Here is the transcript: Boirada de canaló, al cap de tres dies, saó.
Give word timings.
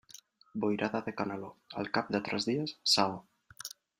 Boirada 0.63 1.01
de 1.09 1.13
canaló, 1.19 1.51
al 1.83 1.91
cap 1.99 2.09
de 2.17 2.23
tres 2.31 2.49
dies, 2.53 2.75
saó. 2.95 3.23